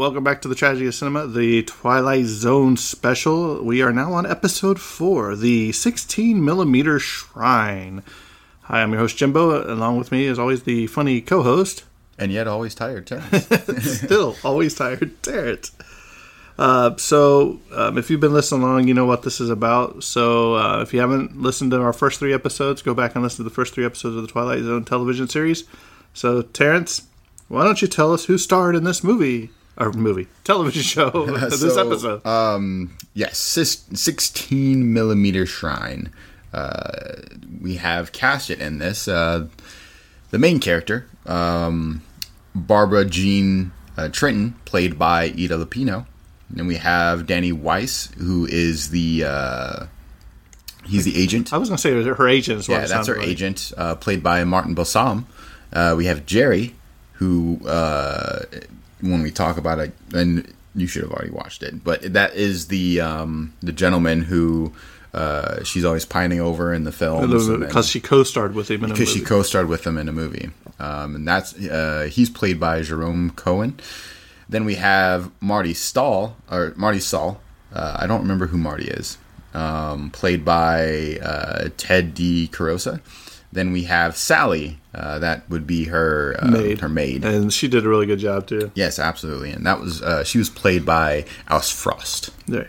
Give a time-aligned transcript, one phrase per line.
[0.00, 3.62] Welcome back to the Tragedy of Cinema, the Twilight Zone special.
[3.62, 8.02] We are now on episode four, the 16 millimeter Shrine.
[8.62, 9.70] Hi, I'm your host Jimbo.
[9.70, 11.84] Along with me, as always, the funny co-host,
[12.18, 13.20] And yet always tired, too.
[13.82, 15.72] still always tired, Terrence.
[16.58, 20.02] Uh, so, um, if you've been listening along, you know what this is about.
[20.02, 23.44] So, uh, if you haven't listened to our first three episodes, go back and listen
[23.44, 25.64] to the first three episodes of the Twilight Zone television series.
[26.14, 27.02] So, Terrence,
[27.48, 29.50] why don't you tell us who starred in this movie
[29.80, 32.24] or movie television show this episode?
[32.26, 36.12] Um, yes, 16 millimeter shrine.
[36.52, 37.14] Uh,
[37.60, 39.08] we have cast it in this.
[39.08, 39.48] Uh,
[40.30, 42.02] the main character, um,
[42.54, 46.06] Barbara Jean uh, Trenton, played by Ida Lupino.
[46.56, 49.86] And we have Danny Weiss, who is the uh,
[50.84, 51.52] he's the agent.
[51.52, 52.66] I was going to say was her agent.
[52.68, 53.28] Yeah, that's her like.
[53.28, 55.26] agent, uh, played by Martin Balsam.
[55.72, 56.74] Uh, we have Jerry,
[57.14, 58.42] who, uh,
[59.02, 62.68] when we talk about it, and you should have already watched it, but that is
[62.68, 64.72] the um, the gentleman who
[65.12, 68.94] uh, she's always pining over in the film Because she co-starred with him in a
[68.94, 69.20] because movie.
[69.20, 73.30] she co-starred with him in a movie, um, and that's uh, he's played by Jerome
[73.30, 73.78] Cowan.
[74.48, 77.40] Then we have Marty Stahl or Marty Saul.
[77.72, 79.16] Uh, I don't remember who Marty is.
[79.54, 83.00] Um, played by uh, Ted de Corsia.
[83.52, 84.78] Then we have Sally.
[84.94, 86.80] Uh, that would be her uh, maid.
[86.80, 87.24] Her maid.
[87.24, 88.70] and she did a really good job too.
[88.74, 89.50] yes, absolutely.
[89.50, 92.30] And that was uh, she was played by Alice Frost.
[92.48, 92.68] Right.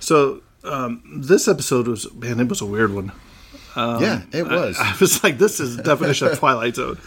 [0.00, 3.12] So um, this episode was man, it was a weird one.
[3.76, 4.76] yeah, it was.
[4.80, 6.98] I was like, this is the definition of Twilight Zone.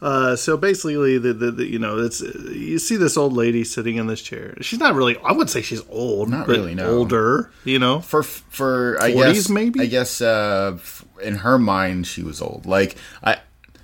[0.00, 3.96] Uh, so basically, the, the, the you know it's you see this old lady sitting
[3.96, 4.54] in this chair.
[4.60, 5.16] She's not really.
[5.18, 6.88] I would say she's old, Not really, no.
[6.90, 7.52] older.
[7.64, 9.80] You know, for for I 40s guess maybe?
[9.80, 12.66] I guess uh, f- in her mind she was old.
[12.66, 13.38] Like I,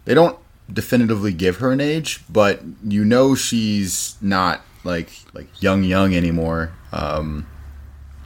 [0.04, 0.38] they don't
[0.72, 6.72] definitively give her an age, but you know she's not like like young young anymore.
[6.92, 7.46] Um,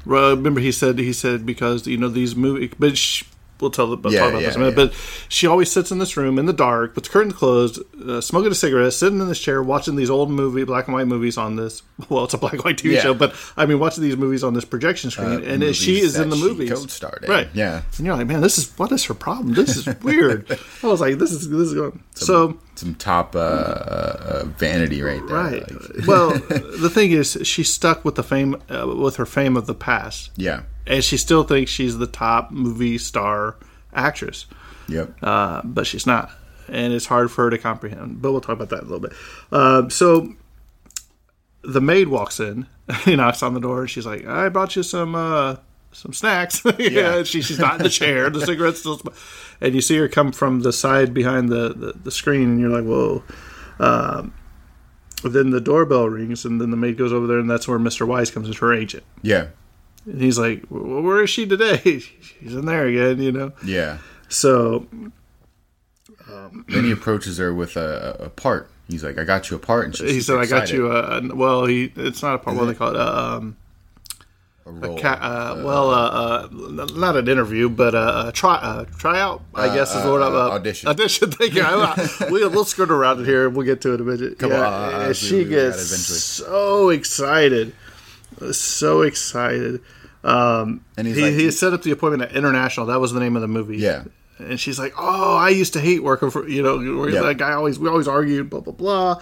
[0.05, 3.25] Well, remember he said he said because you know these movies, but sh
[3.63, 4.79] we'll tell the Yeah, talk about yeah, this in a minute.
[4.79, 4.85] yeah.
[4.89, 8.21] But she always sits in this room in the dark, with the curtains closed, uh,
[8.21, 11.39] smoking a cigarette, sitting in this chair, watching these old movie, black and white movies
[11.39, 11.83] on this.
[12.09, 14.55] Well, it's a black and white TV show, but I mean, watching these movies on
[14.55, 16.71] this projection screen, Uh, and she is in the movies.
[16.71, 17.31] co-starred in.
[17.31, 17.49] right?
[17.55, 17.83] Yeah.
[17.97, 19.55] and you're like, man, this is what is her problem?
[19.55, 20.51] This is weird.
[20.83, 22.59] I was like, this is this is going so.
[22.75, 25.37] some top uh, uh, vanity right there.
[25.37, 25.71] Right.
[25.71, 26.31] Like, well,
[26.81, 30.31] the thing is, she's stuck with the fame, uh, with her fame of the past.
[30.37, 30.63] yeah.
[30.87, 33.57] And she still thinks she's the top movie star
[33.95, 34.47] actress,
[34.89, 35.15] Yep.
[35.23, 36.31] uh, but she's not,
[36.69, 38.21] and it's hard for her to comprehend.
[38.21, 39.13] But we'll talk about that in a little bit.
[39.53, 40.35] Uh, so,
[41.63, 42.67] the maid walks in.
[43.05, 45.57] He knocks on the door, and she's like, "I brought you some uh,
[45.93, 47.23] some snacks." yeah, Yeah.
[47.23, 48.29] she, she's not in the chair.
[48.29, 49.09] The cigarette's still, sm-
[49.61, 52.71] and you see her come from the side behind the the, the screen, and you're
[52.71, 53.23] like, "Whoa."
[53.79, 54.35] Um,
[55.25, 58.05] then the doorbell rings, and then the maid goes over there, and that's where Mr.
[58.07, 59.05] Weiss comes as her agent.
[59.23, 59.47] Yeah.
[60.07, 63.53] And he's like, well, "Where is she today?" She's in there again, you know.
[63.65, 63.99] Yeah.
[64.29, 64.87] So
[66.69, 68.69] Then he approaches her with a, a part.
[68.89, 71.19] He's like, "I got you a part," and she's he said, "I got you a,
[71.21, 72.57] a well." He it's not a part.
[72.57, 72.97] What do they call it?
[72.97, 73.57] Uh, um,
[74.67, 74.99] a role.
[74.99, 76.49] ca- uh, well, uh, uh,
[76.95, 79.43] not an interview, but uh, a try uh, tryout.
[79.55, 80.35] I guess is uh, what I'm.
[80.35, 80.89] uh, Uh, audition.
[80.89, 81.31] Audition.
[81.33, 81.65] Thank you.
[82.31, 83.47] We'll, we'll skirt around it here.
[83.47, 84.39] And we'll get to it in a minute.
[84.39, 87.75] Come on, Yeah, uh, she we got it gets so excited,
[88.53, 89.81] so excited.
[90.25, 92.87] Um, And he's he, like- he set up the appointment at International.
[92.87, 93.79] That was the name of the movie.
[93.79, 94.05] Yeah.
[94.39, 97.23] And she's like, "Oh, I used to hate working for you know Yeah.
[97.23, 99.21] that guy always we always argued blah blah blah."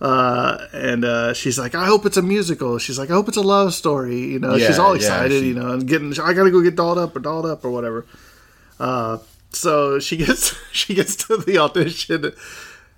[0.00, 3.36] Uh, and uh, she's like, "I hope it's a musical." She's like, "I hope it's
[3.36, 5.40] a love story." You know, Yeah, she's all yeah, excited.
[5.40, 7.70] she- you know, and getting I gotta go get dolled up or dolled up or
[7.70, 8.06] whatever.
[8.80, 9.18] Uh,
[9.50, 12.32] so she gets she gets to the audition.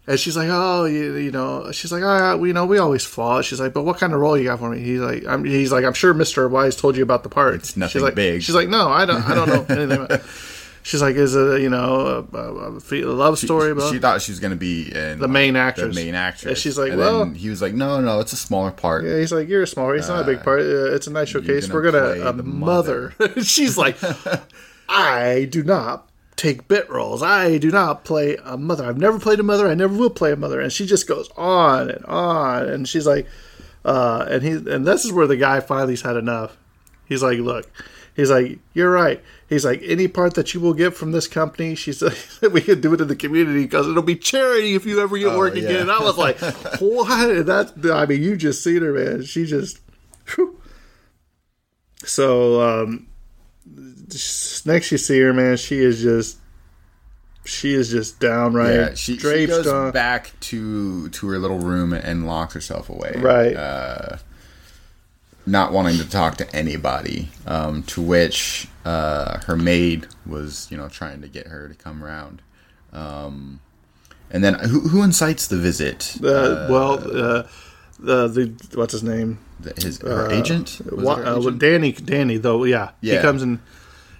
[0.09, 3.05] And she's like, oh, you, you know, she's like, oh, we you know, we always
[3.05, 3.45] fought.
[3.45, 4.79] She's like, but what kind of role you got for me?
[4.81, 6.49] He's like, I'm, he's like, I'm sure Mr.
[6.49, 7.57] Weiss told you about the part.
[7.57, 8.43] It's nothing she's like, big.
[8.43, 10.05] She's like, no, I don't, I don't know anything.
[10.05, 10.23] About
[10.87, 13.93] She's like, is it, you know, a, a, a love story about?
[13.93, 15.93] She thought she was going to be in The main actress.
[15.97, 16.45] The main actress.
[16.45, 19.05] And she's like, and well- he was like, no, no, it's a smaller part.
[19.05, 19.91] Yeah, he's like, you're a small.
[19.91, 20.61] It's not a big uh, part.
[20.61, 21.67] Uh, it's a nice showcase.
[21.67, 23.13] gonna We're gonna a uh, the mother.
[23.43, 23.97] She's like,
[24.89, 27.23] I do not take bit roles.
[27.23, 28.85] I do not play a mother.
[28.85, 29.67] I've never played a mother.
[29.69, 30.61] I never will play a mother.
[30.61, 32.69] And she just goes on and on.
[32.69, 33.27] And she's like,
[33.85, 36.57] uh, and he and this is where the guy finally's had enough.
[37.07, 37.71] He's like, look.
[38.15, 39.23] He's like, you're right.
[39.47, 42.01] He's like, any part that you will get from this company, she's
[42.43, 45.19] like, we can do it in the community because it'll be charity if you ever
[45.19, 45.65] get Oh, work yeah.
[45.65, 45.81] again.
[45.83, 46.39] And I was like,
[46.81, 47.31] what?
[47.31, 49.23] And That's, I mean, you just seen her, man.
[49.25, 49.81] She just,
[50.35, 50.59] whew.
[52.05, 53.07] so, um,
[54.65, 56.39] next you see her, man, she is just,
[57.45, 59.93] she is just downright Yeah, she, she goes on.
[59.93, 63.15] back to to her little room and locks herself away.
[63.17, 63.55] Right.
[63.57, 64.17] Uh,
[65.47, 67.29] not wanting to talk to anybody.
[67.47, 72.03] Um, to which uh, her maid was, you know, trying to get her to come
[72.03, 72.43] around.
[72.93, 73.61] Um,
[74.31, 76.17] and then who, who incites the visit?
[76.17, 77.47] Uh, well,
[78.01, 79.39] uh, the the what's his name?
[79.83, 80.81] His her agent.
[80.81, 81.59] It Wa- her uh, agent?
[81.59, 83.61] Danny, Danny, though, yeah, he comes and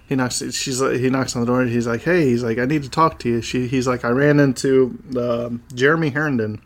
[0.07, 0.41] he knocks.
[0.55, 1.61] She's like, he knocks on the door.
[1.61, 4.05] and He's like, "Hey," he's like, "I need to talk to you." She, he's like,
[4.05, 6.61] "I ran into um, Jeremy Herndon."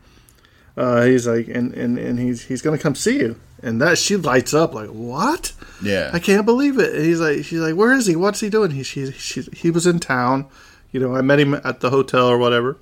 [0.77, 4.15] Uh, he's like, and, and, and he's he's gonna come see you, and that she
[4.15, 5.53] lights up like, "What?
[5.83, 6.11] yeah.
[6.13, 8.15] I can't believe it." And he's like, she's like, "Where is he?
[8.15, 10.47] What's he doing?" He she, she he was in town.
[10.91, 12.77] You know, I met him at the hotel or whatever.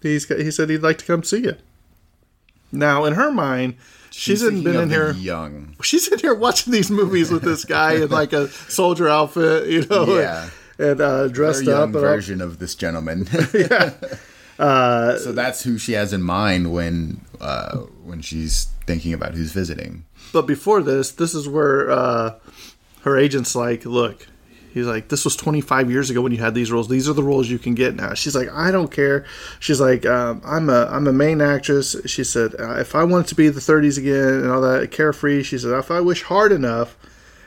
[0.00, 1.56] He's he said he'd like to come see you.
[2.74, 3.74] Now, in her mind,
[4.10, 5.74] she's, thinking been in here young.
[5.82, 9.86] she's in here watching these movies with this guy in like a soldier outfit, you
[9.86, 10.48] know, Yeah.
[10.78, 11.84] and uh, Her dressed up.
[11.84, 13.26] And version of this gentleman.
[13.54, 13.92] Yeah.
[15.18, 20.04] so that's who she has in mind when uh, when she's thinking about who's visiting.
[20.32, 22.34] But before this, this is where uh,
[23.02, 24.28] her agent's like, "Look."
[24.74, 26.88] He's like, this was 25 years ago when you had these roles.
[26.88, 28.14] These are the roles you can get now.
[28.14, 29.24] She's like, I don't care.
[29.60, 31.94] She's like, um, I'm a I'm a main actress.
[32.06, 35.44] She said, uh, if I wanted to be the 30s again and all that carefree,
[35.44, 36.96] she said, if I wish hard enough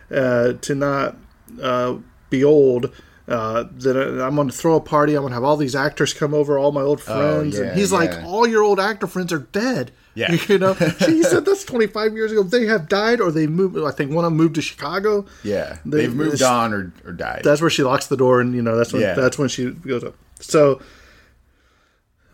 [0.10, 1.18] uh, to not
[1.62, 1.98] uh,
[2.30, 2.94] be old,
[3.28, 5.14] uh, then I'm going to throw a party.
[5.16, 7.60] I'm going to have all these actors come over, all my old friends.
[7.60, 9.92] Oh, yeah, and he's like, all your old actor friends are dead.
[10.18, 10.32] Yeah.
[10.50, 10.74] you know.
[11.00, 12.44] She said that's 25 years ago.
[12.44, 13.78] They have died, or they moved.
[13.78, 15.26] I think one of them moved to Chicago.
[15.44, 17.42] Yeah, They- they've moved on or, or died.
[17.44, 19.14] That's where she locks the door, and you know that's when Yeah.
[19.14, 20.16] that's when she goes up.
[20.40, 20.82] So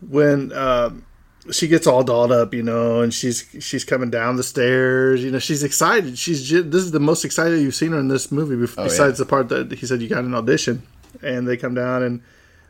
[0.00, 1.04] when um,
[1.50, 5.30] she gets all dolled up, you know, and she's she's coming down the stairs, you
[5.30, 6.18] know, she's excited.
[6.18, 8.84] She's ju- this is the most excited you've seen her in this movie, bef- Oh,
[8.84, 10.82] besides the part that he said you got an audition,
[11.22, 12.22] and they come down and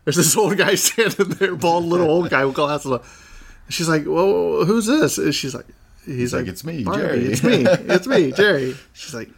[0.04, 3.02] there's this old guy standing there, bald little old guy with glasses on.
[3.68, 5.66] She's like, "Well, who's this?" And she's like,
[6.04, 7.64] "He's, like, "It's me, "Barney, Jerry." It's me.
[7.66, 9.30] It's me, Jerry." She's like,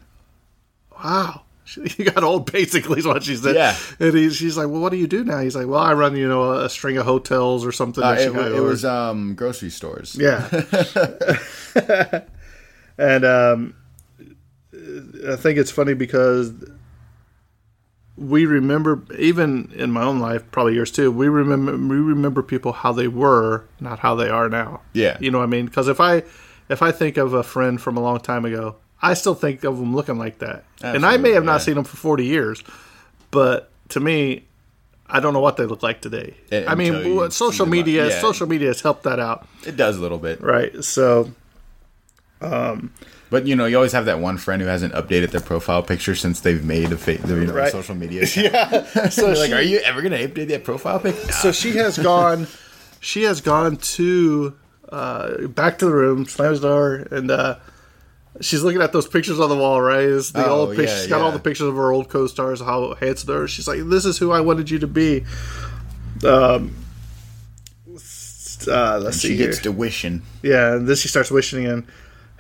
[0.93, 3.57] "Wow." She, he got old, basically, is what she said.
[3.57, 3.77] Yeah.
[3.99, 6.15] And he, she's like, "Well, what do you do now?" He's like, "Well, I run,
[6.15, 10.15] you know, a string of hotels or something." Uh, it, it was um, grocery stores.
[10.15, 10.49] Yeah.
[12.99, 13.75] and um,
[14.73, 16.53] I think it's funny because
[18.19, 21.11] we remember, even in my own life, probably yours too.
[21.13, 24.81] We remember we remember people how they were, not how they are now.
[24.93, 25.19] Yeah.
[25.21, 25.67] you know what I mean?
[25.67, 26.23] Because if I
[26.69, 29.79] if I think of a friend from a long time ago, I still think of
[29.79, 31.59] them looking like that, and I may Absolutely, have not yeah.
[31.59, 32.63] seen them for forty years,
[33.31, 34.45] but to me.
[35.09, 36.35] I don't know what they look like today.
[36.51, 38.21] Uh, I mean, until you what- see social media, yeah.
[38.21, 39.47] social media has helped that out.
[39.65, 40.41] It does a little bit.
[40.41, 40.83] Right.
[40.83, 41.31] So
[43.29, 46.15] But you know, you always have that one friend who hasn't updated their profile picture
[46.15, 47.73] since they've made a fa- you know, Right.
[47.73, 48.25] social media.
[48.37, 48.85] yeah.
[49.11, 51.15] So like, she- are you ever gonna update that profile pic?
[51.33, 52.47] So she has gone.
[53.01, 54.55] She has gone to
[54.91, 57.57] uh, back to the room, slams the door, and uh,
[58.41, 59.81] she's looking at those pictures on the wall.
[59.83, 60.91] Right, It's the Oh, old pictures.
[60.91, 63.49] yeah, she's got all the pictures of her old co-stars, how handsome they are.
[63.49, 65.25] She's like, "This is who I wanted you to be."
[66.25, 66.75] Um.
[68.69, 69.47] Uh, let's see she here.
[69.49, 70.23] gets to wishing.
[70.43, 71.87] Yeah, and then she starts wishing again.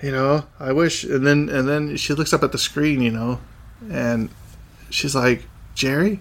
[0.02, 3.10] You know, I wish, and then and then she looks up at the screen, you
[3.10, 3.40] know,
[3.90, 4.28] and
[4.90, 6.20] she's like, Jerry,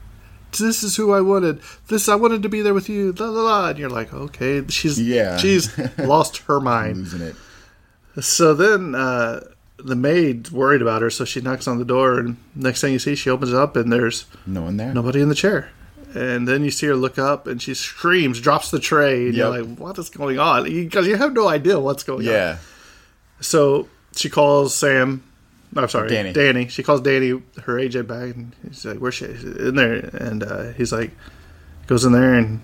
[0.57, 1.59] this is who I wanted.
[1.87, 3.11] This I wanted to be there with you.
[3.13, 3.69] La la la.
[3.69, 5.35] And you're like, okay, she's Yeah.
[5.37, 6.97] she's lost her mind.
[6.97, 7.35] losing it.
[8.21, 9.41] So then uh,
[9.77, 12.99] the maid's worried about her, so she knocks on the door, and next thing you
[12.99, 14.93] see, she opens it up, and there's No one there.
[14.93, 15.69] nobody in the chair.
[16.13, 19.49] And then you see her look up, and she screams, drops the tray, and you're
[19.49, 22.33] like, "What is going on?" Because you have no idea what's going on.
[22.33, 22.57] Yeah.
[23.41, 25.23] So she calls Sam.
[25.73, 26.31] No, I'm sorry, Danny.
[26.31, 26.67] Danny.
[26.69, 30.43] She calls Danny her agent back, and he's like, "Where's she?" She's in there, and
[30.43, 31.11] uh, he's like,
[31.87, 32.61] goes in there, and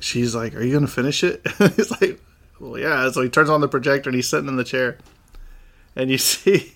[0.00, 1.46] she's like, "Are you gonna finish it?"
[1.76, 2.20] he's like,
[2.58, 4.96] "Well, yeah." So he turns on the projector, and he's sitting in the chair,
[5.94, 6.74] and you see,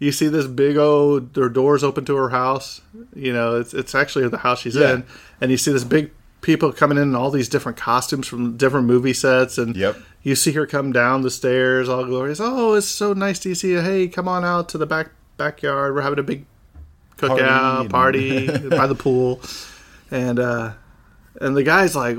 [0.00, 2.80] you see this big old their doors open to her house.
[3.14, 4.94] You know, it's it's actually the house she's Yeah.
[4.94, 5.04] in,
[5.40, 8.86] and you see this big people coming in in all these different costumes from different
[8.86, 9.96] movie sets, and Yep.
[10.22, 12.40] you see her come down the stairs, all glorious.
[12.40, 13.80] Oh, it's so nice to see you.
[13.80, 15.94] Hey, come on out to the back backyard.
[15.94, 16.46] We're having a big
[17.18, 18.46] cookout Party.
[18.48, 19.40] party, by the pool,
[20.10, 20.72] and uh,
[21.40, 22.18] and the guy's like,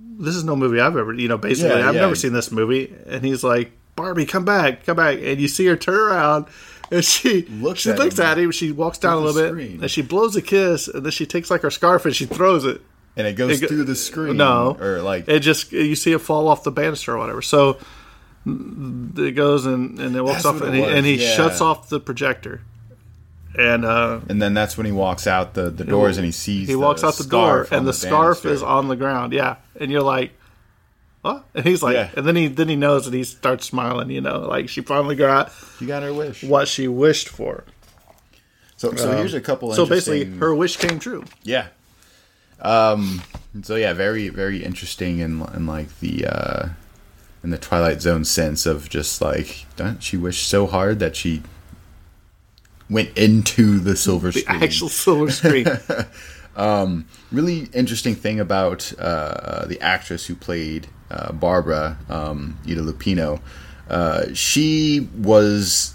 [0.00, 2.02] "This is no movie I've ever, you know, basically Yeah, I've yeah.
[2.02, 5.66] never seen this movie." And he's like, "Barbie, come back, come back!" And you see
[5.66, 6.46] her turn around.
[6.92, 8.50] And she Looks she at looks him at him.
[8.50, 9.80] She walks down a little bit, screen.
[9.80, 10.88] and she blows a kiss.
[10.88, 12.82] And then she takes like her scarf and she throws it.
[13.16, 14.36] And it goes It through the screen.
[14.36, 17.42] No, Or like it just you see it fall off the banister or whatever.
[17.42, 17.78] So
[18.46, 21.34] it goes and and it walks off what and he, and he yeah.
[21.34, 22.62] shuts off the projector.
[23.58, 26.68] And uh, and then that's when he walks out the, the doors and he sees
[26.68, 29.32] he walks out the door and the, scarf is on the ground.
[29.32, 30.32] Yeah, and you're like,
[31.22, 31.44] what?
[31.54, 32.10] And he's like, Yeah.
[32.16, 34.08] and then he then he knows and he starts smiling.
[34.08, 36.44] You know, like she finally got You got her wish.
[36.44, 37.64] what she wished for.
[38.76, 41.24] So so here's a couple So basically, her wish came true.
[41.42, 41.66] Yeah.
[42.62, 43.22] Um.
[43.62, 46.68] So yeah, very very interesting in in like the uh,
[47.42, 51.42] in the Twilight Zone sense of just like don't she wish so hard that she
[52.88, 54.62] went into the silver The screen.
[54.62, 55.66] actual silver screen.
[56.56, 63.40] um, really interesting thing about uh, the actress who played uh, Barbara um, Ida Lupino.
[63.88, 65.94] Uh, she was,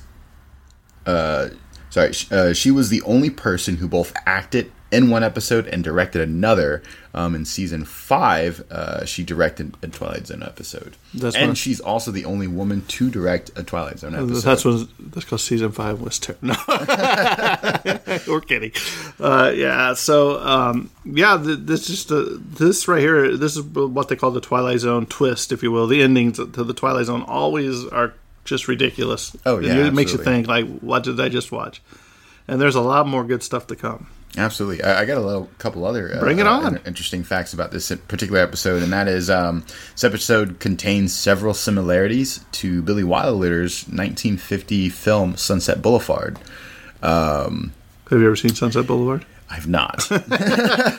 [1.06, 1.50] uh,
[1.90, 6.22] sorry, uh, she was the only person who both acted in one episode and directed
[6.22, 6.82] another.
[7.14, 12.12] Um, in season five, uh, she directed a Twilight Zone episode, That's and she's also
[12.12, 14.42] the only woman to direct a Twilight Zone episode.
[14.42, 16.50] That's what that's because season five was terrible.
[16.50, 16.56] No,
[18.28, 18.74] we're kidding.
[19.18, 23.38] Uh, yeah, so um, yeah, th- this just uh, this right here.
[23.38, 25.88] This is what they call the Twilight Zone twist, if you will.
[25.88, 28.14] The endings to the Twilight Zone always are
[28.46, 29.36] just ridiculous.
[29.46, 31.82] Oh, yeah, it makes you think like, what did I just watch?
[32.48, 34.08] And there's a lot more good stuff to come.
[34.38, 36.76] Absolutely, I, I got a little, couple other uh, Bring it uh, on.
[36.78, 41.54] in- interesting facts about this particular episode, and that is um, this episode contains several
[41.54, 46.38] similarities to Billy Wilder's 1950 film Sunset Boulevard.
[48.10, 49.26] Have you ever seen Sunset Boulevard?
[49.50, 50.02] I've not.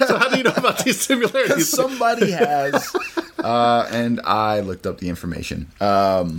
[0.06, 1.68] So how do you know about these similarities?
[1.72, 2.94] Somebody has,
[3.38, 5.70] uh, and I looked up the information.
[5.80, 6.38] Um,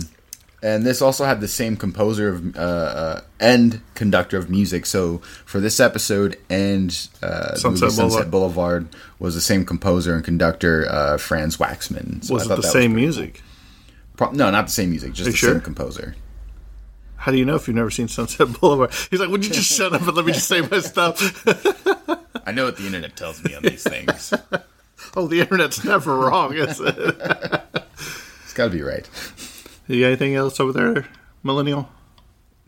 [0.62, 4.86] and this also had the same composer of uh, uh, and conductor of music.
[4.86, 6.90] So for this episode and
[7.22, 8.88] uh, Sunset Sunset Boulevard
[9.18, 12.24] was the same composer and conductor, uh, Franz Waxman.
[12.24, 13.42] So I was it the same music?
[14.16, 15.52] Pro- no, not the same music, just the sure?
[15.52, 16.16] same composer.
[17.16, 18.92] How do you know if you've never seen Sunset Boulevard?
[19.10, 21.46] He's like, would you just shut up and let me just say my stuff?
[22.46, 24.32] I know what the internet tells me on these things.
[25.16, 26.94] oh, the internet's never wrong, is it?
[26.96, 29.08] it's got to be right.
[29.88, 31.06] You got anything else over there,
[31.42, 31.88] millennial?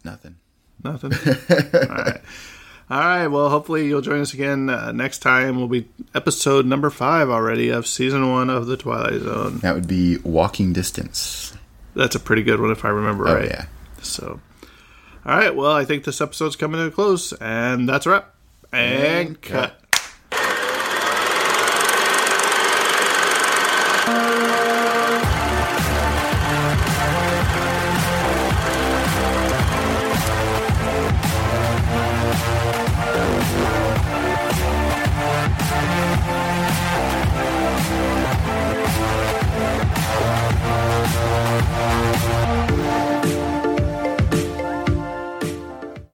[0.04, 0.36] Nothing.
[0.82, 1.12] Nothing.
[1.12, 2.20] All right.
[2.90, 3.26] All right.
[3.28, 5.60] Well, hopefully you'll join us again uh, next time.
[5.60, 9.58] Will be episode number five already of season one of the Twilight Zone.
[9.58, 11.56] That would be Walking Distance.
[11.94, 13.48] That's a pretty good one if I remember Oh right.
[13.48, 13.66] yeah.
[14.02, 14.40] So,
[15.26, 15.54] all right.
[15.54, 18.34] Well, I think this episode's coming to a close, and that's a wrap.
[18.72, 19.70] And, And cut.
[19.70, 19.79] cut.